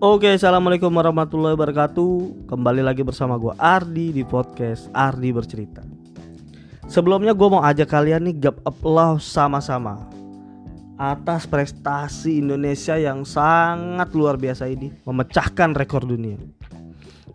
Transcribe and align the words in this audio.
Oke, 0.00 0.32
assalamualaikum 0.32 0.88
warahmatullahi 0.88 1.52
wabarakatuh. 1.52 2.48
Kembali 2.48 2.80
lagi 2.80 3.04
bersama 3.04 3.36
gue 3.36 3.52
Ardi 3.60 4.16
di 4.16 4.24
podcast 4.24 4.88
Ardi 4.96 5.28
bercerita. 5.28 5.84
Sebelumnya 6.88 7.36
gue 7.36 7.44
mau 7.44 7.60
ajak 7.60 7.92
kalian 7.92 8.24
nih 8.24 8.48
gap 8.48 8.64
applause 8.64 9.28
sama-sama 9.28 10.08
atas 10.96 11.44
prestasi 11.44 12.40
Indonesia 12.40 12.96
yang 12.96 13.28
sangat 13.28 14.08
luar 14.16 14.40
biasa 14.40 14.72
ini, 14.72 14.88
memecahkan 15.04 15.76
rekor 15.76 16.08
dunia. 16.08 16.40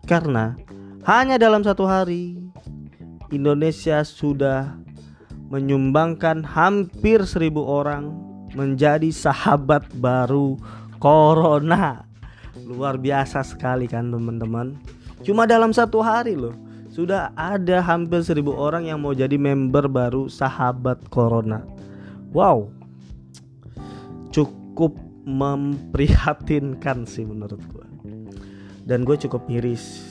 Karena 0.10 0.58
hanya 1.06 1.38
dalam 1.38 1.62
satu 1.62 1.86
hari 1.86 2.50
Indonesia 3.30 4.02
sudah 4.02 4.74
menyumbangkan 5.54 6.42
hampir 6.42 7.30
seribu 7.30 7.62
orang 7.62 8.10
menjadi 8.58 9.14
sahabat 9.14 9.86
baru 10.02 10.58
Corona 10.98 12.05
luar 12.64 12.96
biasa 12.96 13.44
sekali 13.44 13.90
kan 13.90 14.08
teman-teman. 14.08 14.80
Cuma 15.26 15.44
dalam 15.44 15.76
satu 15.76 16.00
hari 16.00 16.40
loh 16.40 16.56
sudah 16.88 17.36
ada 17.36 17.84
hampir 17.84 18.24
seribu 18.24 18.56
orang 18.56 18.88
yang 18.88 19.04
mau 19.04 19.12
jadi 19.12 19.36
member 19.36 19.92
baru 19.92 20.32
sahabat 20.32 21.12
corona. 21.12 21.60
Wow. 22.32 22.72
Cukup 24.32 24.96
memprihatinkan 25.28 27.04
sih 27.04 27.28
menurut 27.28 27.60
gue 27.68 27.86
dan 28.88 29.04
gue 29.04 29.18
cukup 29.20 29.44
miris. 29.52 30.06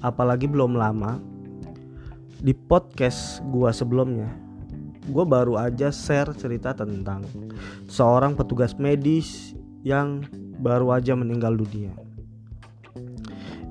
Apalagi 0.00 0.48
belum 0.48 0.74
lama 0.74 1.20
di 2.40 2.56
podcast 2.56 3.44
gue 3.52 3.68
sebelumnya 3.68 4.32
gue 5.10 5.24
baru 5.26 5.58
aja 5.58 5.90
share 5.90 6.32
cerita 6.38 6.72
tentang 6.72 7.26
seorang 7.90 8.38
petugas 8.38 8.78
medis 8.78 9.52
yang 9.82 10.22
baru 10.60 10.92
aja 10.92 11.16
meninggal 11.16 11.56
dunia. 11.56 11.96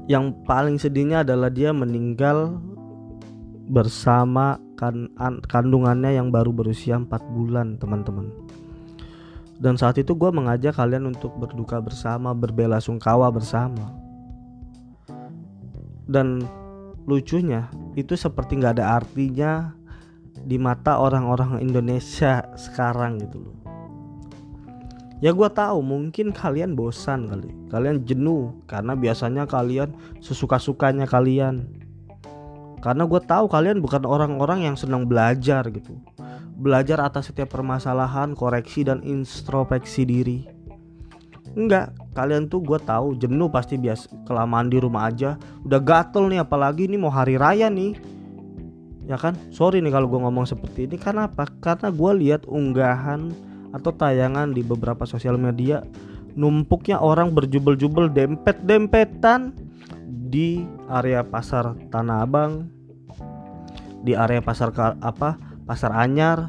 Yang 0.09 0.33
paling 0.49 0.81
sedihnya 0.81 1.21
adalah 1.21 1.53
dia 1.53 1.69
meninggal 1.69 2.57
bersama 3.69 4.57
kan 4.73 5.13
kandungannya 5.45 6.17
yang 6.17 6.33
baru 6.33 6.49
berusia 6.49 6.97
4 6.97 7.05
bulan 7.29 7.77
teman-teman. 7.77 8.33
Dan 9.59 9.77
saat 9.77 10.01
itu 10.01 10.17
gue 10.17 10.31
mengajak 10.33 10.73
kalian 10.73 11.13
untuk 11.13 11.37
berduka 11.37 11.77
bersama 11.77 12.33
berbela 12.33 12.81
sungkawa 12.81 13.29
bersama. 13.29 13.93
Dan 16.09 16.41
lucunya 17.05 17.69
itu 17.93 18.17
seperti 18.17 18.57
nggak 18.57 18.81
ada 18.81 18.97
artinya 18.97 19.77
di 20.41 20.57
mata 20.57 20.97
orang-orang 20.97 21.61
Indonesia 21.61 22.49
sekarang 22.65 23.21
gitu 23.21 23.45
loh 23.45 23.68
Ya 25.19 25.35
gue 25.35 25.49
tahu 25.51 25.83
mungkin 25.83 26.31
kalian 26.31 26.79
bosan 26.79 27.27
kali, 27.27 27.51
kalian 27.67 28.07
jenuh 28.07 28.55
karena 28.71 28.95
biasanya 28.95 29.43
kalian 29.43 29.91
sesuka-sukanya 30.23 31.03
kalian. 31.03 31.67
Karena 32.79 33.03
gue 33.03 33.19
tahu 33.19 33.51
kalian 33.51 33.83
bukan 33.83 34.07
orang-orang 34.07 34.63
yang 34.63 34.79
senang 34.79 35.03
belajar 35.03 35.67
gitu, 35.67 35.99
belajar 36.55 37.03
atas 37.03 37.27
setiap 37.27 37.51
permasalahan, 37.51 38.31
koreksi 38.31 38.87
dan 38.87 39.03
introspeksi 39.03 40.07
diri. 40.07 40.47
Enggak, 41.51 41.91
kalian 42.15 42.47
tuh 42.47 42.63
gue 42.63 42.79
tahu 42.79 43.19
jenuh 43.19 43.51
pasti 43.51 43.75
biasa 43.75 44.23
kelamaan 44.23 44.71
di 44.71 44.79
rumah 44.79 45.11
aja, 45.11 45.35
udah 45.67 45.83
gatel 45.83 46.31
nih 46.31 46.47
apalagi 46.47 46.87
ini 46.87 46.95
mau 46.95 47.11
hari 47.11 47.35
raya 47.35 47.67
nih. 47.67 47.99
Ya 49.03 49.19
kan, 49.19 49.35
sorry 49.51 49.83
nih 49.83 49.91
kalau 49.91 50.07
gue 50.07 50.21
ngomong 50.23 50.47
seperti 50.47 50.87
ini, 50.87 50.95
karena 50.95 51.27
apa? 51.27 51.51
Karena 51.59 51.91
gue 51.91 52.11
lihat 52.23 52.47
unggahan 52.47 53.48
atau 53.75 53.91
tayangan 53.93 54.53
di 54.53 54.65
beberapa 54.65 55.05
sosial 55.05 55.37
media 55.37 55.85
numpuknya 56.33 56.97
orang 57.01 57.33
berjubel-jubel 57.33 58.09
dempet-dempetan 58.09 59.53
di 60.29 60.61
area 60.87 61.25
pasar 61.25 61.73
Tanah 61.89 62.21
Abang 62.25 62.69
di 63.99 64.15
area 64.15 64.39
pasar 64.39 64.71
apa 65.03 65.35
pasar 65.67 65.91
Anyar 65.91 66.47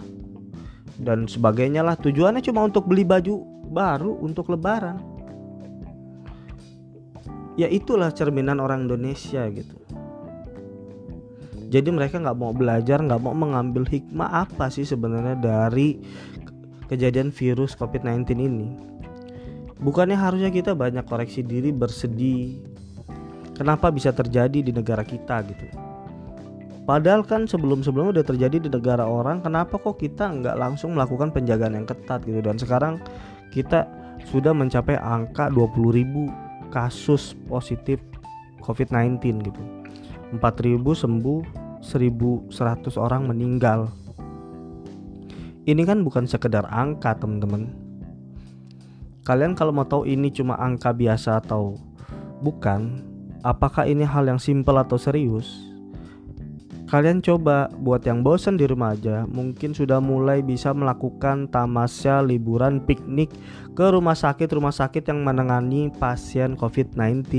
dan 1.01 1.27
sebagainya 1.27 1.81
lah. 1.83 1.97
Tujuannya 1.97 2.45
cuma 2.45 2.63
untuk 2.65 2.87
beli 2.87 3.03
baju 3.03 3.41
baru 3.73 4.21
untuk 4.21 4.53
lebaran. 4.53 5.01
Ya 7.59 7.67
itulah 7.67 8.15
cerminan 8.15 8.63
orang 8.63 8.87
Indonesia 8.87 9.45
gitu. 9.51 9.77
Jadi 11.71 11.89
mereka 11.95 12.19
nggak 12.19 12.39
mau 12.39 12.51
belajar 12.51 12.99
nggak 12.99 13.23
mau 13.23 13.31
mengambil 13.31 13.87
hikmah 13.87 14.43
apa 14.47 14.67
sih 14.75 14.83
sebenarnya 14.83 15.39
dari 15.39 16.03
kejadian 16.91 17.31
virus 17.31 17.79
COVID-19 17.79 18.35
ini. 18.35 18.69
Bukannya 19.81 20.19
harusnya 20.19 20.51
kita 20.51 20.75
banyak 20.75 21.07
koreksi 21.07 21.41
diri 21.41 21.71
bersedih. 21.71 22.61
Kenapa 23.55 23.89
bisa 23.95 24.11
terjadi 24.11 24.61
di 24.61 24.75
negara 24.75 25.07
kita 25.07 25.41
gitu? 25.47 25.71
Padahal 26.85 27.23
kan 27.23 27.47
sebelum-sebelumnya 27.47 28.19
udah 28.19 28.27
terjadi 28.27 28.67
di 28.67 28.69
negara 28.69 29.07
orang, 29.07 29.39
kenapa 29.41 29.79
kok 29.79 30.03
kita 30.03 30.27
nggak 30.27 30.59
langsung 30.59 30.99
melakukan 30.99 31.31
penjagaan 31.31 31.79
yang 31.79 31.87
ketat 31.87 32.27
gitu? 32.27 32.43
Dan 32.43 32.59
sekarang 32.59 32.99
kita 33.55 33.87
sudah 34.27 34.51
mencapai 34.51 34.99
angka 34.99 35.49
20.000 35.55 36.75
kasus 36.75 37.39
positif 37.47 38.03
COVID-19 38.67 39.23
gitu. 39.47 39.63
4.000 40.35 40.83
sembuh, 40.83 41.41
1.100 41.79 42.51
orang 42.99 43.23
meninggal 43.31 43.87
ini 45.69 45.83
kan 45.85 46.01
bukan 46.01 46.25
sekedar 46.25 46.65
angka 46.69 47.17
teman-teman. 47.17 47.73
Kalian 49.25 49.53
kalau 49.53 49.75
mau 49.75 49.85
tahu 49.85 50.09
ini 50.09 50.33
cuma 50.33 50.57
angka 50.57 50.97
biasa 50.97 51.45
atau 51.45 51.77
bukan 52.41 53.05
apakah 53.45 53.85
ini 53.85 54.05
hal 54.05 54.25
yang 54.29 54.41
simpel 54.41 54.81
atau 54.81 54.97
serius? 54.97 55.71
Kalian 56.91 57.23
coba 57.23 57.71
buat 57.71 58.03
yang 58.03 58.27
bosan 58.27 58.59
di 58.59 58.67
rumah 58.67 58.99
aja 58.99 59.23
mungkin 59.31 59.71
sudah 59.71 60.03
mulai 60.03 60.43
bisa 60.43 60.75
melakukan 60.75 61.47
tamasya 61.47 62.19
liburan 62.19 62.83
piknik 62.83 63.31
ke 63.79 63.87
rumah 63.95 64.19
sakit 64.19 64.51
rumah 64.51 64.75
sakit 64.75 65.07
yang 65.07 65.23
menangani 65.23 65.95
pasien 66.03 66.59
COVID-19 66.59 67.31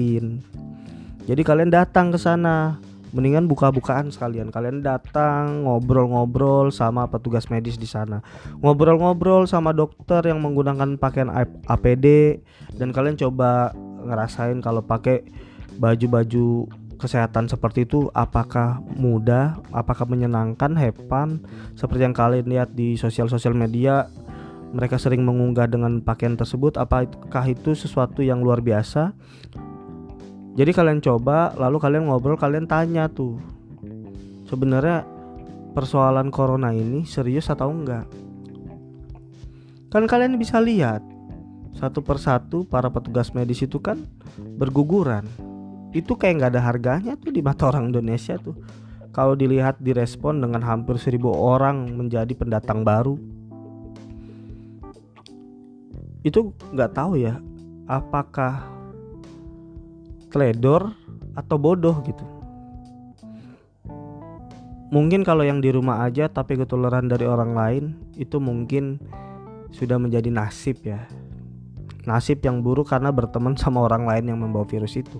jadi 1.27 1.41
kalian 1.43 1.69
datang 1.69 2.15
ke 2.15 2.17
sana 2.17 2.79
mendingan 3.11 3.47
buka-bukaan 3.47 4.11
sekalian. 4.11 4.51
Kalian 4.51 4.83
datang 4.83 5.67
ngobrol-ngobrol 5.67 6.71
sama 6.71 7.07
petugas 7.07 7.47
medis 7.51 7.75
di 7.75 7.87
sana. 7.87 8.23
Ngobrol-ngobrol 8.63 9.47
sama 9.47 9.75
dokter 9.75 10.23
yang 10.27 10.39
menggunakan 10.43 10.95
pakaian 10.95 11.31
APD 11.67 12.39
dan 12.75 12.95
kalian 12.95 13.19
coba 13.19 13.75
ngerasain 14.07 14.59
kalau 14.63 14.81
pakai 14.81 15.23
baju-baju 15.77 16.67
kesehatan 17.01 17.49
seperti 17.49 17.89
itu 17.89 18.13
apakah 18.13 18.77
mudah 18.93 19.57
apakah 19.73 20.05
menyenangkan 20.05 20.77
hepan 20.77 21.41
seperti 21.73 22.05
yang 22.05 22.13
kalian 22.13 22.45
lihat 22.45 22.77
di 22.77 22.93
sosial-sosial 22.93 23.57
media 23.57 24.05
mereka 24.71 25.01
sering 25.01 25.25
mengunggah 25.25 25.65
dengan 25.65 25.99
pakaian 26.05 26.37
tersebut 26.37 26.77
apakah 26.77 27.43
itu 27.49 27.73
sesuatu 27.73 28.21
yang 28.21 28.45
luar 28.45 28.61
biasa 28.61 29.17
jadi 30.51 30.71
kalian 30.75 30.99
coba 30.99 31.55
lalu 31.55 31.77
kalian 31.79 32.11
ngobrol 32.11 32.35
kalian 32.35 32.67
tanya 32.67 33.07
tuh. 33.07 33.39
Sebenarnya 34.51 35.07
persoalan 35.71 36.27
corona 36.27 36.75
ini 36.75 37.07
serius 37.07 37.47
atau 37.47 37.71
enggak? 37.71 38.03
Kan 39.87 40.07
kalian 40.07 40.35
bisa 40.35 40.59
lihat 40.59 40.99
satu 41.75 42.03
persatu 42.03 42.67
para 42.67 42.91
petugas 42.91 43.31
medis 43.31 43.63
itu 43.63 43.79
kan 43.79 44.03
berguguran. 44.59 45.23
Itu 45.95 46.19
kayak 46.19 46.35
nggak 46.39 46.51
ada 46.55 46.63
harganya 46.63 47.13
tuh 47.15 47.31
di 47.31 47.39
mata 47.39 47.71
orang 47.71 47.91
Indonesia 47.91 48.35
tuh. 48.35 48.55
Kalau 49.11 49.35
dilihat 49.35 49.79
direspon 49.79 50.39
dengan 50.39 50.63
hampir 50.63 50.95
seribu 50.99 51.31
orang 51.31 51.91
menjadi 51.95 52.31
pendatang 52.35 52.83
baru. 52.83 53.15
Itu 56.23 56.55
nggak 56.71 56.91
tahu 56.95 57.19
ya 57.19 57.39
apakah 57.87 58.70
teledor 60.31 60.95
atau 61.35 61.59
bodoh 61.59 61.99
gitu. 62.07 62.23
Mungkin 64.91 65.23
kalau 65.23 65.47
yang 65.47 65.63
di 65.63 65.71
rumah 65.71 66.03
aja 66.03 66.27
tapi 66.27 66.59
ketularan 66.59 67.07
dari 67.07 67.23
orang 67.23 67.55
lain 67.55 67.83
itu 68.19 68.43
mungkin 68.43 68.99
sudah 69.71 69.95
menjadi 69.95 70.27
nasib 70.27 70.83
ya. 70.83 71.07
Nasib 72.03 72.43
yang 72.43 72.59
buruk 72.59 72.91
karena 72.91 73.11
berteman 73.11 73.55
sama 73.61 73.83
orang 73.87 74.07
lain 74.07 74.35
yang 74.35 74.39
membawa 74.39 74.67
virus 74.67 74.99
itu. 74.99 75.19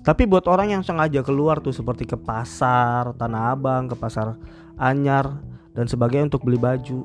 Tapi 0.00 0.24
buat 0.24 0.48
orang 0.48 0.72
yang 0.72 0.80
sengaja 0.80 1.20
keluar 1.20 1.60
tuh 1.60 1.76
seperti 1.76 2.08
ke 2.08 2.16
pasar 2.16 3.12
Tanah 3.20 3.52
Abang, 3.52 3.92
ke 3.92 3.96
pasar 3.98 4.40
Anyar 4.80 5.36
dan 5.76 5.84
sebagainya 5.84 6.32
untuk 6.32 6.48
beli 6.48 6.56
baju. 6.56 7.04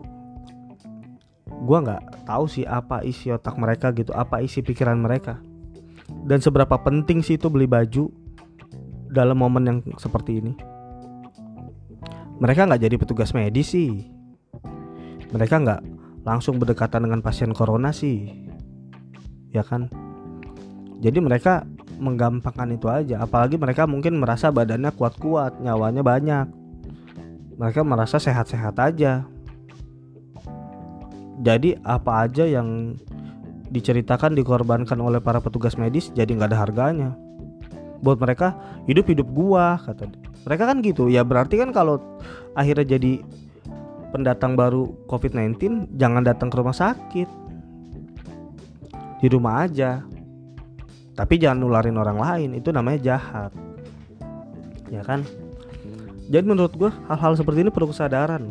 Gua 1.68 1.84
nggak 1.84 2.24
tahu 2.24 2.48
sih 2.48 2.64
apa 2.64 3.04
isi 3.04 3.28
otak 3.36 3.60
mereka 3.60 3.92
gitu, 3.92 4.16
apa 4.16 4.40
isi 4.40 4.64
pikiran 4.64 4.96
mereka 4.96 5.44
dan 6.24 6.40
seberapa 6.40 6.78
penting 6.80 7.26
sih 7.26 7.36
itu 7.36 7.50
beli 7.50 7.66
baju 7.68 8.08
dalam 9.12 9.38
momen 9.38 9.64
yang 9.66 9.80
seperti 9.98 10.40
ini? 10.40 10.54
Mereka 12.42 12.66
nggak 12.66 12.82
jadi 12.82 12.96
petugas 12.98 13.36
medis 13.36 13.74
sih. 13.74 14.10
Mereka 15.34 15.62
nggak 15.62 15.82
langsung 16.24 16.58
berdekatan 16.58 17.06
dengan 17.06 17.20
pasien 17.22 17.52
corona 17.52 17.92
sih. 17.92 18.30
Ya 19.54 19.62
kan? 19.62 19.92
Jadi 21.04 21.20
mereka 21.20 21.68
menggampangkan 22.00 22.74
itu 22.74 22.88
aja. 22.90 23.22
Apalagi 23.22 23.60
mereka 23.60 23.86
mungkin 23.86 24.18
merasa 24.18 24.50
badannya 24.50 24.90
kuat-kuat 24.96 25.60
nyawanya 25.60 26.02
banyak. 26.02 26.48
Mereka 27.60 27.86
merasa 27.86 28.18
sehat-sehat 28.18 28.76
aja. 28.82 29.28
Jadi 31.44 31.76
apa 31.84 32.24
aja 32.26 32.48
yang 32.48 32.98
diceritakan 33.74 34.38
dikorbankan 34.38 35.02
oleh 35.02 35.18
para 35.18 35.42
petugas 35.42 35.76
medis 35.82 36.14
jadi 36.14 36.30
nggak 36.30 36.54
ada 36.54 36.60
harganya. 36.62 37.10
Buat 38.06 38.22
mereka 38.22 38.54
hidup 38.86 39.10
hidup 39.10 39.28
gua 39.34 39.82
kata 39.82 40.12
mereka 40.44 40.70
kan 40.70 40.84
gitu 40.84 41.08
ya 41.08 41.26
berarti 41.26 41.58
kan 41.58 41.74
kalau 41.74 41.98
akhirnya 42.54 43.00
jadi 43.00 43.24
pendatang 44.14 44.54
baru 44.54 44.94
COVID-19 45.10 45.90
jangan 45.98 46.22
datang 46.22 46.54
ke 46.54 46.56
rumah 46.62 46.76
sakit. 46.76 47.30
Di 49.24 49.28
rumah 49.32 49.66
aja. 49.66 50.06
Tapi 51.14 51.40
jangan 51.40 51.64
nularin 51.64 51.98
orang 51.98 52.20
lain 52.20 52.50
itu 52.60 52.70
namanya 52.70 53.16
jahat. 53.16 53.52
Ya 54.92 55.02
kan? 55.02 55.26
Jadi 56.30 56.46
menurut 56.46 56.74
gue 56.76 56.92
hal-hal 57.10 57.34
seperti 57.38 57.66
ini 57.66 57.72
perlu 57.72 57.90
kesadaran 57.90 58.44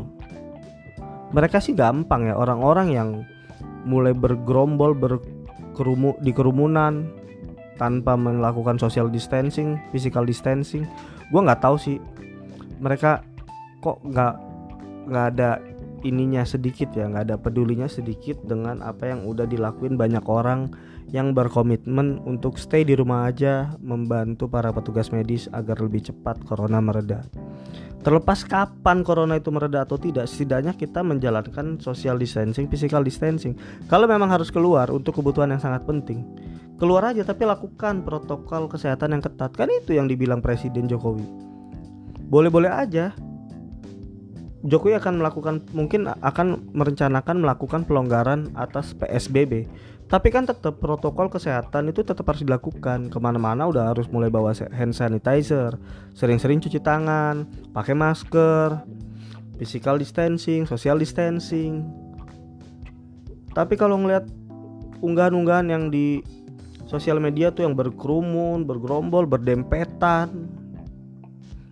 mereka 1.33 1.59
sih 1.59 1.73
gampang 1.73 2.29
ya 2.29 2.37
orang-orang 2.37 2.89
yang 2.93 3.09
mulai 3.83 4.15
bergerombol 4.15 4.95
berkerumu 4.95 6.17
di 6.23 6.31
kerumunan 6.31 7.09
tanpa 7.81 8.15
melakukan 8.15 8.79
social 8.79 9.11
distancing, 9.11 9.81
physical 9.91 10.23
distancing. 10.23 10.87
Gue 11.33 11.41
nggak 11.43 11.63
tahu 11.65 11.77
sih 11.81 11.97
mereka 12.79 13.23
kok 13.83 13.99
nggak 14.03 14.35
nggak 15.11 15.27
ada 15.35 15.59
ininya 16.03 16.43
sedikit 16.43 16.91
ya 16.95 17.07
nggak 17.07 17.25
ada 17.31 17.37
pedulinya 17.39 17.87
sedikit 17.87 18.39
dengan 18.43 18.83
apa 18.83 19.11
yang 19.11 19.27
udah 19.27 19.47
dilakuin 19.47 19.95
banyak 19.95 20.23
orang 20.27 20.71
yang 21.11 21.35
berkomitmen 21.35 22.23
untuk 22.27 22.59
stay 22.59 22.83
di 22.83 22.99
rumah 22.99 23.31
aja 23.31 23.75
membantu 23.83 24.51
para 24.51 24.75
petugas 24.75 25.11
medis 25.15 25.47
agar 25.53 25.79
lebih 25.83 26.11
cepat 26.11 26.41
corona 26.47 26.81
mereda. 26.81 27.23
Terlepas 28.03 28.43
kapan 28.43 29.07
corona 29.07 29.39
itu 29.39 29.55
mereda 29.55 29.87
atau 29.87 29.95
tidak, 29.95 30.27
setidaknya 30.27 30.75
kita 30.75 31.07
menjalankan 31.07 31.79
social 31.79 32.19
distancing, 32.19 32.67
physical 32.67 33.07
distancing. 33.07 33.55
Kalau 33.87 34.11
memang 34.11 34.27
harus 34.27 34.51
keluar 34.51 34.91
untuk 34.91 35.23
kebutuhan 35.23 35.55
yang 35.55 35.63
sangat 35.63 35.87
penting, 35.87 36.27
keluar 36.83 37.15
aja 37.15 37.23
tapi 37.23 37.47
lakukan 37.47 38.03
protokol 38.03 38.67
kesehatan 38.67 39.15
yang 39.15 39.23
ketat. 39.23 39.55
Kan 39.55 39.71
itu 39.71 39.95
yang 39.95 40.11
dibilang 40.11 40.43
Presiden 40.43 40.91
Jokowi. 40.91 41.23
Boleh-boleh 42.27 42.75
aja. 42.75 43.15
Jokowi 44.63 44.95
akan 44.95 45.19
melakukan 45.19 45.55
mungkin 45.75 46.07
akan 46.07 46.71
merencanakan 46.71 47.43
melakukan 47.43 47.83
pelonggaran 47.83 48.55
atas 48.55 48.95
PSBB 48.95 49.67
tapi 50.13 50.29
kan 50.29 50.45
tetap 50.45 50.77
protokol 50.77 51.33
kesehatan 51.33 51.89
itu 51.89 52.05
tetap 52.05 52.29
harus 52.29 52.45
dilakukan. 52.45 53.09
Ke 53.09 53.17
mana-mana 53.17 53.65
udah 53.65 53.97
harus 53.97 54.13
mulai 54.13 54.29
bawa 54.29 54.53
hand 54.53 54.93
sanitizer 54.93 55.73
sering-sering 56.13 56.61
cuci 56.61 56.85
tangan 56.85 57.49
pakai 57.73 57.97
masker 57.97 58.77
physical 59.57 59.97
distancing 59.97 60.69
social 60.69 61.01
distancing. 61.01 61.89
Tapi 63.57 63.73
kalau 63.81 63.97
ngeliat 64.05 64.29
unggahan-unggahan 65.01 65.73
yang 65.73 65.89
di 65.89 66.21
sosial 66.85 67.17
media 67.17 67.49
tuh 67.49 67.65
yang 67.65 67.73
berkerumun 67.73 68.69
bergerombol 68.69 69.25
berdempetan 69.25 70.45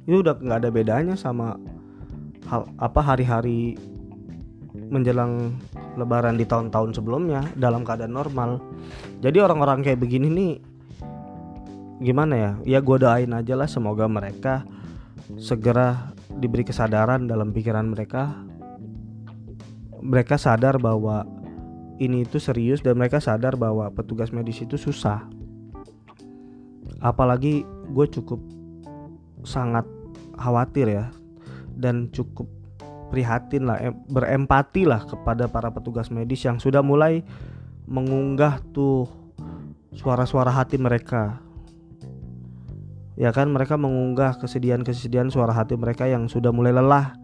itu 0.08 0.24
udah 0.24 0.40
nggak 0.40 0.64
ada 0.64 0.70
bedanya 0.72 1.12
sama 1.12 1.60
hal 2.50 2.66
apa 2.82 2.98
hari-hari 2.98 3.78
menjelang 4.90 5.54
lebaran 5.94 6.34
di 6.34 6.42
tahun-tahun 6.42 6.98
sebelumnya 6.98 7.46
dalam 7.54 7.86
keadaan 7.86 8.10
normal. 8.10 8.58
Jadi 9.22 9.38
orang-orang 9.38 9.86
kayak 9.86 10.02
begini 10.02 10.26
nih 10.26 10.52
gimana 12.02 12.34
ya? 12.34 12.52
Ya 12.66 12.78
gue 12.82 12.96
doain 12.98 13.30
aja 13.30 13.54
lah 13.54 13.70
semoga 13.70 14.10
mereka 14.10 14.66
segera 15.38 16.10
diberi 16.26 16.66
kesadaran 16.66 17.30
dalam 17.30 17.54
pikiran 17.54 17.86
mereka. 17.86 18.34
Mereka 20.02 20.34
sadar 20.34 20.82
bahwa 20.82 21.22
ini 22.02 22.26
itu 22.26 22.42
serius 22.42 22.82
dan 22.82 22.98
mereka 22.98 23.22
sadar 23.22 23.54
bahwa 23.54 23.92
petugas 23.94 24.34
medis 24.34 24.58
itu 24.58 24.74
susah. 24.74 25.22
Apalagi 26.98 27.62
gue 27.94 28.06
cukup 28.10 28.42
sangat 29.46 29.86
khawatir 30.34 30.88
ya 30.88 31.06
dan 31.80 32.12
cukup 32.12 32.46
prihatin 33.10 33.66
lah 33.66 33.90
berempati 34.06 34.86
lah 34.86 35.02
kepada 35.02 35.50
para 35.50 35.72
petugas 35.74 36.12
medis 36.14 36.46
yang 36.46 36.62
sudah 36.62 36.80
mulai 36.80 37.26
mengunggah 37.90 38.62
tuh 38.70 39.10
suara-suara 39.98 40.54
hati 40.54 40.78
mereka. 40.78 41.42
Ya 43.18 43.34
kan 43.34 43.52
mereka 43.52 43.76
mengunggah 43.76 44.38
kesedihan-kesedihan 44.40 45.28
suara 45.28 45.52
hati 45.52 45.76
mereka 45.76 46.06
yang 46.06 46.30
sudah 46.30 46.54
mulai 46.54 46.72
lelah. 46.72 47.18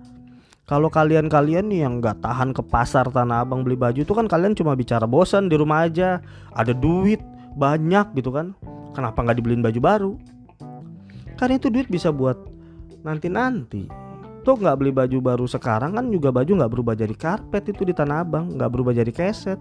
Kalau 0.67 0.91
kalian-kalian 0.91 1.71
nih 1.71 1.87
yang 1.87 2.03
nggak 2.03 2.21
tahan 2.27 2.51
ke 2.51 2.61
pasar 2.67 3.07
tanah 3.07 3.47
abang 3.47 3.63
beli 3.63 3.79
baju 3.79 4.03
itu 4.03 4.11
kan 4.11 4.27
kalian 4.27 4.59
cuma 4.59 4.75
bicara 4.75 5.07
bosan 5.07 5.47
di 5.47 5.55
rumah 5.55 5.87
aja. 5.87 6.19
Ada 6.53 6.75
duit 6.75 7.23
banyak 7.55 8.19
gitu 8.19 8.35
kan. 8.35 8.53
Kenapa 8.93 9.23
nggak 9.23 9.39
dibeliin 9.39 9.63
baju 9.63 9.81
baru? 9.81 10.13
Kan 11.39 11.55
itu 11.55 11.71
duit 11.71 11.87
bisa 11.87 12.11
buat 12.11 12.37
nanti-nanti 13.07 14.06
Tuh 14.47 14.55
nggak 14.55 14.79
beli 14.79 14.95
baju 14.95 15.19
baru 15.19 15.47
sekarang 15.51 15.99
kan 15.99 16.07
juga 16.07 16.31
baju 16.31 16.47
nggak 16.55 16.71
berubah 16.71 16.95
jadi 16.95 17.11
karpet 17.19 17.75
itu 17.75 17.83
di 17.83 17.91
Tanah 17.91 18.23
Abang, 18.23 18.55
nggak 18.55 18.71
berubah 18.71 18.95
jadi 18.95 19.11
keset. 19.11 19.59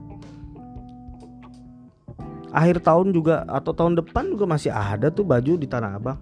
Akhir 2.54 2.86
tahun 2.86 3.10
juga 3.10 3.50
atau 3.50 3.74
tahun 3.74 3.98
depan 3.98 4.30
juga 4.38 4.46
masih 4.46 4.70
ada 4.70 5.10
tuh 5.10 5.26
baju 5.26 5.58
di 5.58 5.66
Tanah 5.66 5.98
Abang. 5.98 6.22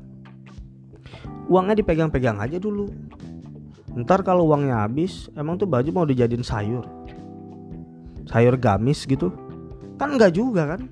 Uangnya 1.51 1.75
dipegang-pegang 1.83 2.39
aja 2.39 2.55
dulu. 2.55 2.87
Ntar 3.99 4.23
kalau 4.23 4.47
uangnya 4.47 4.87
habis, 4.87 5.27
emang 5.35 5.59
tuh 5.59 5.67
baju 5.67 5.89
mau 5.91 6.07
dijadiin 6.07 6.47
sayur. 6.47 6.87
Sayur 8.31 8.55
gamis 8.55 9.03
gitu. 9.03 9.27
Kan 9.99 10.15
nggak 10.15 10.39
juga 10.39 10.71
kan? 10.71 10.87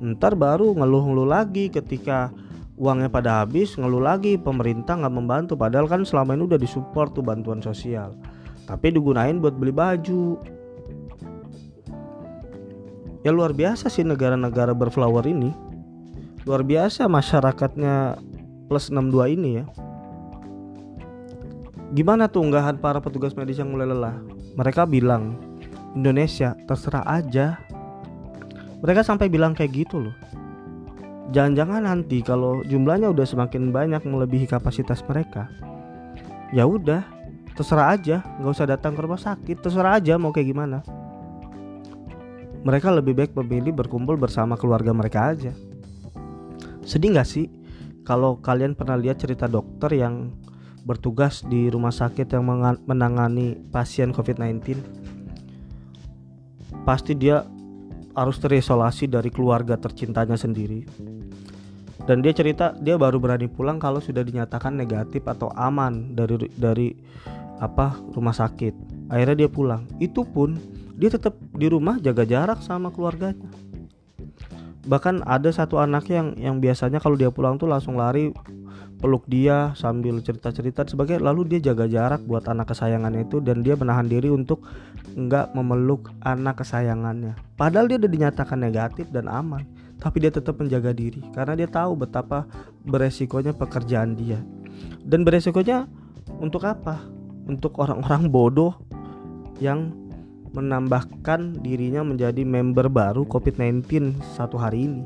Ntar 0.00 0.32
baru 0.32 0.72
ngeluh-ngeluh 0.72 1.28
lagi 1.28 1.68
ketika 1.68 2.32
uangnya 2.80 3.12
pada 3.12 3.44
habis 3.44 3.76
ngeluh 3.76 4.00
lagi 4.00 4.40
pemerintah 4.40 4.96
nggak 4.96 5.14
membantu 5.14 5.52
padahal 5.58 5.84
kan 5.84 6.08
selama 6.08 6.32
ini 6.32 6.48
udah 6.48 6.60
disupport 6.60 7.12
tuh 7.12 7.24
bantuan 7.24 7.60
sosial. 7.60 8.16
Tapi 8.64 8.94
digunain 8.94 9.42
buat 9.42 9.58
beli 9.58 9.74
baju. 9.74 10.38
Ya 13.22 13.30
luar 13.30 13.54
biasa 13.54 13.86
sih 13.92 14.02
negara-negara 14.02 14.74
berflower 14.74 15.26
ini. 15.28 15.52
Luar 16.42 16.66
biasa 16.66 17.06
masyarakatnya 17.06 18.18
plus 18.66 18.90
62 18.90 19.36
ini 19.38 19.50
ya. 19.62 19.64
Gimana 21.92 22.26
tuh 22.26 22.40
unggahan 22.40 22.80
para 22.80 22.98
petugas 23.04 23.36
medis 23.36 23.60
yang 23.60 23.68
mulai 23.68 23.86
lelah? 23.86 24.16
Mereka 24.56 24.88
bilang 24.88 25.36
Indonesia 25.92 26.56
terserah 26.64 27.04
aja. 27.04 27.60
Mereka 28.82 29.06
sampai 29.06 29.30
bilang 29.30 29.54
kayak 29.54 29.86
gitu 29.86 30.08
loh 30.08 30.31
jangan-jangan 31.32 31.88
nanti 31.88 32.20
kalau 32.20 32.60
jumlahnya 32.68 33.08
udah 33.08 33.24
semakin 33.24 33.72
banyak 33.72 34.04
melebihi 34.04 34.46
kapasitas 34.46 35.00
mereka 35.08 35.48
ya 36.52 36.68
udah 36.68 37.00
terserah 37.56 37.96
aja 37.96 38.20
nggak 38.40 38.52
usah 38.52 38.68
datang 38.68 38.92
ke 38.92 39.00
rumah 39.00 39.20
sakit 39.20 39.60
terserah 39.60 40.00
aja 40.00 40.16
mau 40.20 40.32
kayak 40.32 40.52
gimana. 40.52 40.84
Mereka 42.62 42.94
lebih 42.94 43.18
baik 43.18 43.34
memilih 43.34 43.74
berkumpul 43.74 44.14
bersama 44.14 44.54
keluarga 44.54 44.94
mereka 44.94 45.34
aja. 45.34 45.50
Sedih 46.86 47.10
nggak 47.10 47.26
sih 47.26 47.50
kalau 48.06 48.38
kalian 48.38 48.78
pernah 48.78 48.94
lihat 48.94 49.18
cerita 49.18 49.50
dokter 49.50 49.90
yang 49.98 50.30
bertugas 50.82 51.42
di 51.46 51.70
rumah 51.70 51.94
sakit 51.94 52.26
yang 52.34 52.46
menangani 52.86 53.58
pasien 53.70 54.10
COVID-19 54.10 54.82
pasti 56.82 57.14
dia 57.14 57.46
harus 58.12 58.36
terisolasi 58.40 59.08
dari 59.08 59.32
keluarga 59.32 59.76
tercintanya 59.80 60.36
sendiri. 60.36 60.84
Dan 62.02 62.18
dia 62.18 62.34
cerita 62.34 62.74
dia 62.82 62.98
baru 62.98 63.22
berani 63.22 63.46
pulang 63.46 63.78
kalau 63.78 64.02
sudah 64.02 64.26
dinyatakan 64.26 64.74
negatif 64.74 65.22
atau 65.22 65.54
aman 65.54 66.18
dari 66.18 66.50
dari 66.50 66.88
apa 67.62 67.94
rumah 68.10 68.34
sakit. 68.34 68.74
Akhirnya 69.06 69.46
dia 69.46 69.50
pulang. 69.50 69.86
Itu 70.02 70.26
pun 70.26 70.58
dia 70.98 71.14
tetap 71.14 71.38
di 71.54 71.70
rumah 71.70 72.02
jaga 72.02 72.26
jarak 72.26 72.58
sama 72.60 72.90
keluarganya. 72.90 73.46
Bahkan 74.82 75.22
ada 75.22 75.46
satu 75.54 75.78
anak 75.78 76.10
yang 76.10 76.34
yang 76.34 76.58
biasanya 76.58 76.98
kalau 76.98 77.14
dia 77.14 77.30
pulang 77.30 77.54
tuh 77.54 77.70
langsung 77.70 77.94
lari 77.94 78.34
peluk 79.02 79.26
dia 79.26 79.74
sambil 79.74 80.22
cerita-cerita 80.22 80.86
sebagai 80.86 81.18
lalu 81.18 81.42
dia 81.50 81.74
jaga 81.74 81.90
jarak 81.90 82.22
buat 82.22 82.46
anak 82.46 82.70
kesayangannya 82.70 83.26
itu 83.26 83.42
dan 83.42 83.66
dia 83.66 83.74
menahan 83.74 84.06
diri 84.06 84.30
untuk 84.30 84.62
nggak 85.18 85.58
memeluk 85.58 86.14
anak 86.22 86.62
kesayangannya. 86.62 87.34
Padahal 87.58 87.90
dia 87.90 87.98
udah 87.98 88.12
dinyatakan 88.14 88.62
negatif 88.62 89.10
dan 89.10 89.26
aman 89.26 89.66
tapi 89.98 90.22
dia 90.22 90.30
tetap 90.30 90.54
menjaga 90.62 90.94
diri 90.94 91.18
karena 91.34 91.58
dia 91.58 91.66
tahu 91.66 91.98
betapa 91.98 92.46
beresikonya 92.86 93.50
pekerjaan 93.50 94.14
dia. 94.14 94.38
Dan 95.02 95.26
beresikonya 95.26 95.90
untuk 96.38 96.62
apa? 96.62 97.02
Untuk 97.50 97.74
orang-orang 97.82 98.30
bodoh 98.30 98.78
yang 99.58 99.90
menambahkan 100.54 101.58
dirinya 101.58 102.06
menjadi 102.06 102.46
member 102.46 102.86
baru 102.86 103.26
COVID-19 103.26 104.14
satu 104.38 104.62
hari 104.62 104.86
ini. 104.86 105.02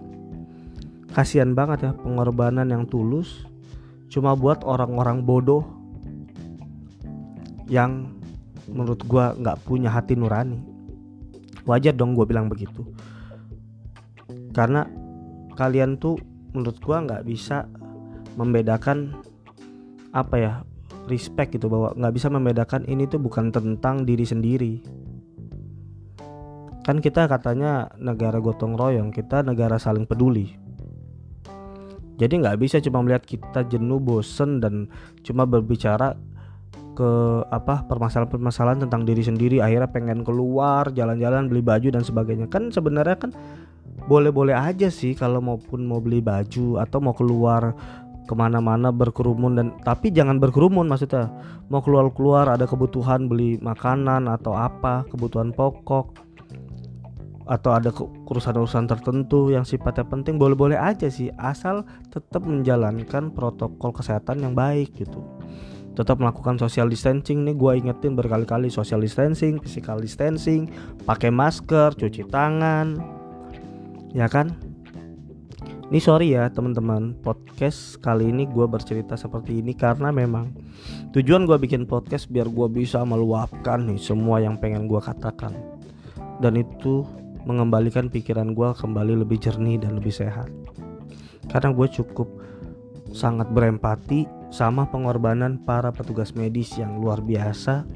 Kasihan 1.17 1.57
banget 1.57 1.89
ya 1.89 1.93
pengorbanan 1.97 2.69
yang 2.69 2.85
tulus 2.85 3.49
cuma 4.13 4.39
buat 4.39 4.63
orang-orang 4.63 5.27
bodoh 5.27 5.65
yang 7.67 8.15
menurut 8.71 9.03
gua 9.07 9.35
nggak 9.35 9.63
punya 9.67 9.91
hati 9.91 10.15
nurani. 10.15 10.63
Wajar 11.67 11.95
dong 11.99 12.15
gue 12.15 12.23
bilang 12.27 12.47
begitu. 12.47 12.87
Karena 14.55 14.87
kalian 15.59 15.99
tuh 15.99 16.19
menurut 16.55 16.79
gua 16.79 17.03
nggak 17.03 17.27
bisa 17.27 17.67
membedakan 18.39 19.19
apa 20.15 20.37
ya 20.37 20.53
respect 21.07 21.55
gitu 21.55 21.71
bahwa 21.71 21.95
nggak 21.95 22.15
bisa 22.15 22.29
membedakan 22.29 22.83
ini 22.87 23.07
tuh 23.07 23.23
bukan 23.23 23.55
tentang 23.55 24.03
diri 24.09 24.27
sendiri 24.27 24.75
kan 26.87 27.03
kita 27.03 27.27
katanya 27.27 27.91
negara 27.99 28.39
gotong 28.39 28.79
royong 28.79 29.11
kita 29.11 29.43
negara 29.43 29.75
saling 29.75 30.07
peduli 30.07 30.55
jadi 32.17 32.35
nggak 32.41 32.57
bisa 32.61 32.81
cuma 32.81 33.05
melihat 33.05 33.29
kita 33.29 33.69
jenuh 33.69 34.01
bosen 34.01 34.61
dan 34.65 34.89
cuma 35.21 35.45
berbicara 35.45 36.17
ke 36.97 37.11
apa 37.53 37.85
permasalahan-permasalahan 37.85 38.89
tentang 38.89 39.05
diri 39.05 39.21
sendiri. 39.21 39.61
Akhirnya 39.61 39.93
pengen 39.93 40.25
keluar 40.25 40.89
jalan-jalan 40.97 41.53
beli 41.53 41.61
baju 41.61 41.93
dan 41.93 42.01
sebagainya. 42.01 42.49
Kan 42.49 42.73
sebenarnya 42.73 43.21
kan 43.21 43.31
boleh-boleh 44.09 44.57
aja 44.57 44.89
sih 44.89 45.13
kalau 45.13 45.45
maupun 45.45 45.85
mau 45.85 46.01
beli 46.01 46.25
baju 46.25 46.81
atau 46.81 46.99
mau 47.05 47.13
keluar 47.13 47.77
ke 48.27 48.35
mana-mana 48.35 48.91
berkerumun 48.91 49.53
dan 49.55 49.67
tapi 49.85 50.09
jangan 50.09 50.41
berkerumun 50.41 50.89
maksudnya. 50.89 51.29
Mau 51.69 51.85
keluar-keluar 51.85 52.49
ada 52.49 52.65
kebutuhan 52.65 53.29
beli 53.29 53.61
makanan 53.61 54.25
atau 54.33 54.57
apa 54.57 55.05
kebutuhan 55.13 55.53
pokok 55.53 56.26
atau 57.47 57.71
ada 57.79 57.95
urusan-urusan 58.27 58.91
tertentu 58.91 59.55
yang 59.55 59.63
sifatnya 59.63 60.03
penting 60.03 60.35
boleh-boleh 60.35 60.75
aja 60.75 61.07
sih. 61.07 61.31
Asal 61.39 61.87
tetap 62.11 62.43
menjalankan 62.43 63.31
protokol 63.31 63.95
kesehatan 63.95 64.43
yang 64.43 64.53
baik 64.59 64.99
gitu. 64.99 65.23
Tetap 65.95 66.19
melakukan 66.19 66.59
social 66.59 66.91
distancing. 66.91 67.47
Nih 67.47 67.55
gue 67.55 67.73
ingetin 67.79 68.19
berkali-kali 68.19 68.69
social 68.69 69.01
distancing 69.01 69.63
physical 69.63 70.03
distancing 70.03 70.69
pakai 71.07 71.31
masker 71.31 71.95
cuci 71.95 72.27
tangan. 72.29 72.99
Ya 74.11 74.27
kan? 74.27 74.59
Ini 75.87 76.03
sorry 76.03 76.35
ya 76.35 76.51
teman-teman. 76.51 77.15
Podcast 77.23 78.03
kali 78.03 78.35
ini 78.35 78.51
gue 78.51 78.67
bercerita 78.67 79.15
seperti 79.15 79.63
ini 79.63 79.71
karena 79.71 80.11
memang 80.11 80.51
tujuan 81.15 81.47
gue 81.47 81.55
bikin 81.63 81.87
podcast 81.87 82.27
biar 82.27 82.51
gue 82.51 82.67
bisa 82.67 83.07
meluapkan 83.07 83.87
nih 83.87 84.03
semua 84.03 84.43
yang 84.43 84.59
pengen 84.59 84.91
gue 84.91 84.99
katakan. 84.99 85.55
Dan 86.43 86.59
itu 86.59 87.07
mengembalikan 87.47 88.11
pikiran 88.11 88.53
gue 88.53 88.75
kembali 88.75 89.23
lebih 89.23 89.39
jernih 89.39 89.79
dan 89.79 89.97
lebih 89.97 90.11
sehat. 90.13 90.51
Karena 91.47 91.71
gue 91.71 91.87
cukup 91.87 92.27
sangat 93.15 93.49
berempati 93.55 94.27
sama 94.51 94.91
pengorbanan 94.91 95.63
para 95.63 95.95
petugas 95.95 96.35
medis 96.35 96.75
yang 96.75 96.99
luar 96.99 97.23
biasa 97.23 97.87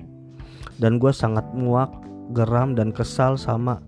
dan 0.79 1.03
gue 1.03 1.11
sangat 1.11 1.45
muak 1.53 1.91
geram 2.31 2.79
dan 2.79 2.95
kesal 2.95 3.35
sama 3.35 3.83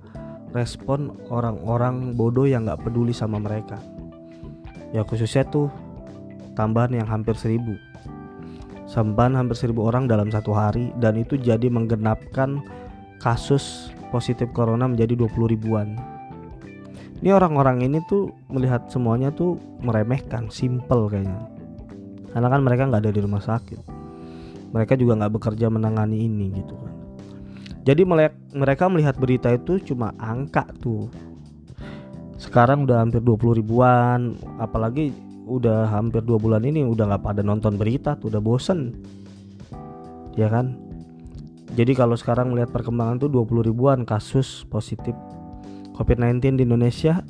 respon 0.52 1.14
orang-orang 1.30 2.12
bodoh 2.12 2.44
yang 2.44 2.68
gak 2.68 2.82
peduli 2.82 3.14
sama 3.14 3.38
mereka. 3.38 3.78
Ya 4.92 5.06
khususnya 5.06 5.46
tuh 5.48 5.72
tambahan 6.58 6.92
yang 6.92 7.08
hampir 7.08 7.38
seribu. 7.38 7.78
Sampan 8.84 9.32
hampir 9.32 9.56
seribu 9.56 9.88
orang 9.88 10.04
dalam 10.04 10.28
satu 10.28 10.52
hari 10.52 10.92
dan 11.00 11.16
itu 11.16 11.40
jadi 11.40 11.72
menggenapkan 11.72 12.60
kasus 13.22 13.91
positif 14.12 14.52
corona 14.52 14.84
menjadi 14.84 15.16
20 15.16 15.56
ribuan. 15.56 15.96
Ini 17.24 17.32
orang-orang 17.32 17.80
ini 17.86 18.04
tuh 18.04 18.28
melihat 18.52 18.92
semuanya 18.92 19.32
tuh 19.32 19.56
meremehkan 19.80 20.52
simple 20.52 21.08
kayaknya. 21.08 21.48
Karena 22.36 22.48
kan 22.52 22.60
mereka 22.60 22.82
nggak 22.92 23.02
ada 23.08 23.12
di 23.14 23.20
rumah 23.24 23.40
sakit. 23.40 23.80
Mereka 24.76 25.00
juga 25.00 25.16
nggak 25.16 25.32
bekerja 25.40 25.72
menangani 25.72 26.28
ini 26.28 26.52
gitu 26.52 26.76
kan. 26.76 26.94
Jadi 27.82 28.02
mereka 28.54 28.86
melihat 28.92 29.16
berita 29.18 29.50
itu 29.50 29.80
cuma 29.82 30.12
angka 30.20 30.68
tuh. 30.78 31.08
Sekarang 32.38 32.84
udah 32.90 33.06
hampir 33.06 33.22
20 33.22 33.58
ribuan 33.62 34.34
apalagi 34.58 35.14
udah 35.42 35.90
hampir 35.90 36.22
dua 36.22 36.38
bulan 36.38 36.62
ini 36.62 36.86
udah 36.86 37.10
nggak 37.10 37.22
pada 37.26 37.42
nonton 37.42 37.74
berita 37.74 38.14
tuh 38.18 38.30
udah 38.34 38.42
bosen. 38.42 38.98
Ya 40.34 40.50
kan 40.50 40.78
jadi 41.72 41.92
kalau 41.96 42.12
sekarang 42.20 42.52
melihat 42.52 42.68
perkembangan 42.68 43.24
tuh 43.24 43.30
20 43.32 43.72
ribuan 43.72 44.04
kasus 44.04 44.68
positif 44.68 45.16
COVID-19 45.96 46.60
di 46.60 46.68
Indonesia. 46.68 47.24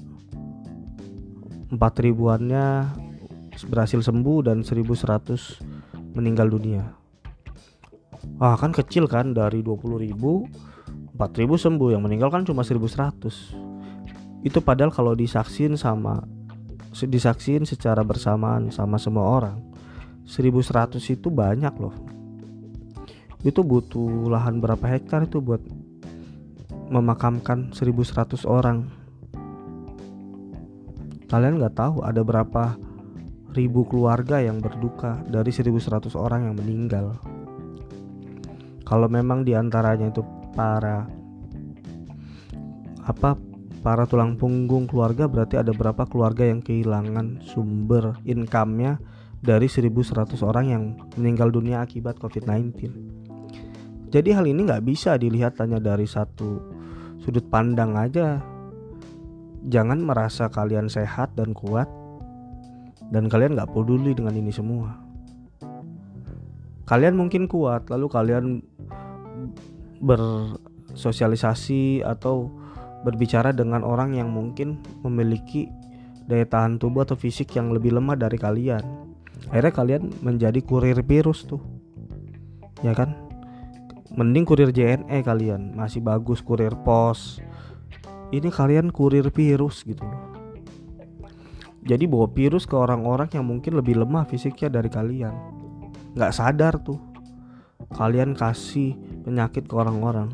4 1.72 1.78
ribuannya 1.78 2.66
berhasil 3.70 4.02
sembuh 4.02 4.38
dan 4.50 4.60
1100 4.60 5.62
meninggal 6.18 6.50
dunia. 6.50 6.84
Wah 8.42 8.58
kan 8.58 8.74
kecil 8.74 9.06
kan 9.06 9.30
dari 9.32 9.62
20 9.62 9.98
ribu 9.98 10.46
4 11.14 11.40
ribu 11.40 11.54
sembuh 11.54 11.94
yang 11.94 12.02
meninggal 12.02 12.28
kan 12.30 12.42
cuma 12.42 12.66
1100 12.66 14.42
itu 14.42 14.58
padahal 14.58 14.90
kalau 14.90 15.14
disaksin 15.14 15.78
sama 15.78 16.22
disaksin 16.92 17.62
secara 17.64 18.02
bersamaan 18.02 18.68
sama 18.74 18.98
semua 18.98 19.26
orang 19.26 19.56
1100 20.26 20.98
itu 20.98 21.28
banyak 21.30 21.74
loh 21.78 22.11
itu 23.42 23.60
butuh 23.66 24.30
lahan 24.30 24.62
berapa 24.62 24.86
hektar 24.86 25.26
itu 25.26 25.42
buat 25.42 25.58
memakamkan 26.90 27.74
1100 27.74 28.46
orang? 28.46 28.86
Kalian 31.26 31.58
nggak 31.58 31.74
tahu 31.74 32.06
ada 32.06 32.22
berapa 32.22 32.76
ribu 33.52 33.84
keluarga 33.88 34.38
yang 34.38 34.62
berduka 34.62 35.20
dari 35.26 35.50
1100 35.50 36.14
orang 36.14 36.46
yang 36.46 36.54
meninggal. 36.54 37.18
Kalau 38.86 39.08
memang 39.08 39.42
di 39.42 39.56
antaranya 39.56 40.12
itu 40.12 40.20
para 40.52 41.08
apa 43.02 43.34
para 43.82 44.06
tulang 44.06 44.38
punggung 44.38 44.86
keluarga 44.86 45.26
berarti 45.26 45.58
ada 45.58 45.74
berapa 45.74 46.06
keluarga 46.06 46.46
yang 46.46 46.62
kehilangan 46.62 47.42
sumber 47.42 48.14
income-nya 48.22 49.02
dari 49.42 49.66
1100 49.66 50.38
orang 50.46 50.66
yang 50.70 50.82
meninggal 51.18 51.50
dunia 51.50 51.82
akibat 51.82 52.14
COVID-19 52.22 53.21
jadi 54.12 54.36
hal 54.36 54.44
ini 54.44 54.68
nggak 54.68 54.84
bisa 54.84 55.16
dilihat 55.16 55.56
hanya 55.64 55.80
dari 55.80 56.04
satu 56.04 56.60
sudut 57.24 57.48
pandang 57.48 57.96
aja. 57.96 58.44
Jangan 59.72 60.04
merasa 60.04 60.52
kalian 60.52 60.92
sehat 60.92 61.32
dan 61.32 61.56
kuat 61.56 61.88
dan 63.08 63.32
kalian 63.32 63.56
nggak 63.56 63.72
peduli 63.72 64.12
dengan 64.12 64.36
ini 64.36 64.52
semua. 64.52 65.00
Kalian 66.84 67.16
mungkin 67.16 67.48
kuat, 67.48 67.88
lalu 67.88 68.06
kalian 68.12 68.60
bersosialisasi 70.04 72.04
atau 72.04 72.52
berbicara 73.08 73.56
dengan 73.56 73.80
orang 73.80 74.12
yang 74.12 74.28
mungkin 74.28 74.76
memiliki 75.00 75.72
daya 76.28 76.44
tahan 76.44 76.76
tubuh 76.76 77.08
atau 77.08 77.16
fisik 77.16 77.56
yang 77.56 77.72
lebih 77.72 77.96
lemah 77.96 78.18
dari 78.18 78.36
kalian. 78.36 78.82
Akhirnya 79.48 79.72
kalian 79.72 80.02
menjadi 80.20 80.60
kurir 80.60 81.00
virus 81.00 81.48
tuh. 81.48 81.62
Ya 82.82 82.92
kan? 82.92 83.31
Mending 84.12 84.44
kurir 84.44 84.70
JNE 84.72 85.24
kalian. 85.24 85.72
Masih 85.72 86.04
bagus 86.04 86.44
kurir 86.44 86.76
pos. 86.84 87.40
Ini 88.32 88.48
kalian 88.48 88.92
kurir 88.92 89.28
virus 89.32 89.84
gitu. 89.84 90.04
Jadi 91.82 92.04
bawa 92.06 92.30
virus 92.30 92.64
ke 92.64 92.78
orang-orang 92.78 93.26
yang 93.34 93.44
mungkin 93.44 93.74
lebih 93.74 93.98
lemah 93.98 94.28
fisiknya 94.28 94.70
dari 94.70 94.88
kalian. 94.92 95.34
Nggak 96.14 96.32
sadar 96.32 96.78
tuh. 96.80 97.00
Kalian 97.92 98.32
kasih 98.38 98.96
penyakit 99.26 99.68
ke 99.68 99.74
orang-orang. 99.74 100.32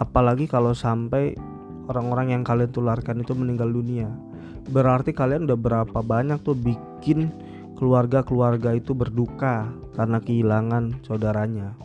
Apalagi 0.00 0.48
kalau 0.48 0.72
sampai 0.72 1.36
orang-orang 1.86 2.34
yang 2.34 2.42
kalian 2.42 2.72
tularkan 2.72 3.20
itu 3.20 3.36
meninggal 3.36 3.68
dunia. 3.68 4.08
Berarti 4.70 5.12
kalian 5.12 5.44
udah 5.50 5.58
berapa 5.60 5.98
banyak 6.00 6.40
tuh 6.40 6.56
bikin 6.56 7.30
keluarga-keluarga 7.76 8.74
itu 8.74 8.96
berduka 8.96 9.68
karena 9.94 10.18
kehilangan 10.20 11.04
saudaranya 11.04 11.76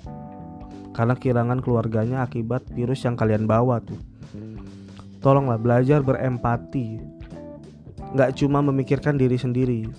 karena 0.95 1.11
kehilangan 1.19 1.59
keluarganya 1.59 2.23
akibat 2.23 2.63
virus 2.71 3.03
yang 3.03 3.19
kalian 3.19 3.43
bawa 3.43 3.83
tuh. 3.83 3.99
Tolonglah 5.19 5.59
belajar 5.59 5.99
berempati, 5.99 7.03
nggak 8.15 8.39
cuma 8.39 8.63
memikirkan 8.63 9.19
diri 9.19 9.35
sendiri. 9.35 9.91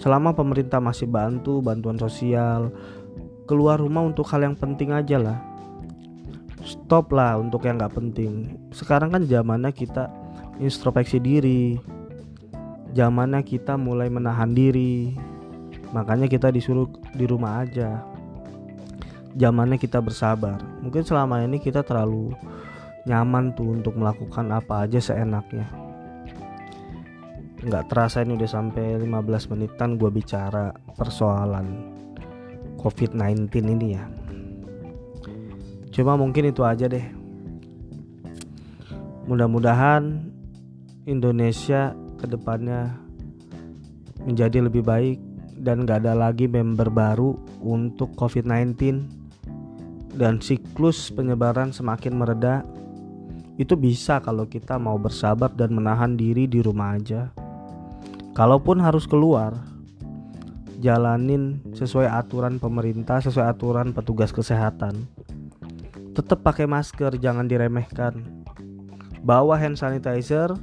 Selama 0.00 0.32
pemerintah 0.32 0.80
masih 0.80 1.04
bantu 1.04 1.60
bantuan 1.60 2.00
sosial, 2.00 2.72
keluar 3.44 3.76
rumah 3.76 4.08
untuk 4.08 4.24
hal 4.32 4.40
yang 4.40 4.56
penting 4.56 4.96
aja 4.96 5.20
lah. 5.20 5.38
Stop 6.64 7.12
lah 7.12 7.36
untuk 7.36 7.68
yang 7.68 7.76
nggak 7.76 7.92
penting. 7.92 8.56
Sekarang 8.72 9.12
kan 9.12 9.28
zamannya 9.28 9.74
kita 9.74 10.08
introspeksi 10.62 11.20
diri, 11.20 11.76
zamannya 12.96 13.44
kita 13.44 13.76
mulai 13.76 14.08
menahan 14.08 14.56
diri. 14.56 15.12
Makanya 15.92 16.30
kita 16.30 16.52
disuruh 16.52 16.88
di 17.16 17.24
rumah 17.24 17.64
aja 17.64 18.17
zamannya 19.38 19.78
kita 19.78 20.02
bersabar. 20.02 20.58
Mungkin 20.82 21.06
selama 21.06 21.46
ini 21.46 21.62
kita 21.62 21.86
terlalu 21.86 22.34
nyaman 23.06 23.54
tuh 23.54 23.78
untuk 23.78 23.94
melakukan 23.94 24.50
apa 24.50 24.84
aja 24.84 24.98
seenaknya. 24.98 25.70
Nggak 27.62 27.86
terasa 27.90 28.26
ini 28.26 28.34
udah 28.34 28.50
sampai 28.50 28.98
15 28.98 29.50
menitan 29.54 29.94
gue 29.94 30.10
bicara 30.10 30.74
persoalan 30.98 31.94
COVID-19 32.82 33.50
ini 33.78 33.86
ya. 33.94 34.04
Cuma 35.94 36.18
mungkin 36.18 36.50
itu 36.50 36.62
aja 36.62 36.86
deh. 36.90 37.02
Mudah-mudahan 39.26 40.30
Indonesia 41.06 41.94
ke 42.18 42.26
depannya 42.26 42.94
menjadi 44.22 44.66
lebih 44.66 44.82
baik 44.82 45.18
dan 45.58 45.82
gak 45.82 46.06
ada 46.06 46.14
lagi 46.14 46.46
member 46.46 46.86
baru 46.90 47.34
untuk 47.62 48.14
COVID-19 48.14 49.17
dan 50.18 50.42
siklus 50.42 51.14
penyebaran 51.14 51.70
semakin 51.70 52.18
mereda 52.18 52.66
itu 53.54 53.78
bisa 53.78 54.18
kalau 54.18 54.50
kita 54.50 54.74
mau 54.74 54.98
bersabar 54.98 55.50
dan 55.54 55.70
menahan 55.70 56.18
diri 56.18 56.50
di 56.50 56.58
rumah 56.58 56.98
aja. 56.98 57.30
Kalaupun 58.34 58.82
harus 58.82 59.06
keluar 59.06 59.54
jalanin 60.78 61.58
sesuai 61.74 62.06
aturan 62.06 62.58
pemerintah 62.58 63.22
sesuai 63.22 63.46
aturan 63.50 63.90
petugas 63.94 64.34
kesehatan. 64.34 65.06
Tetap 66.14 66.42
pakai 66.42 66.66
masker 66.66 67.18
jangan 67.18 67.46
diremehkan. 67.46 68.22
Bawa 69.22 69.58
hand 69.58 69.78
sanitizer 69.78 70.54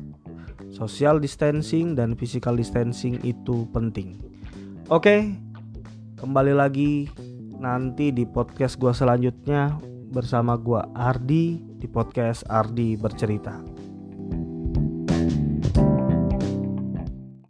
social 0.71 1.19
distancing 1.19 1.95
dan 1.95 2.15
physical 2.15 2.55
distancing 2.55 3.19
itu 3.23 3.67
penting. 3.71 4.19
Oke 4.87 5.35
kembali 6.15 6.55
lagi 6.55 7.11
nanti 7.59 8.11
di 8.11 8.23
podcast 8.27 8.79
gua 8.79 8.91
selanjutnya 8.95 9.79
bersama 10.11 10.55
gua 10.55 10.87
Ardi 10.95 11.59
di 11.75 11.87
podcast 11.89 12.45
Ardi 12.47 12.95
bercerita 12.95 13.74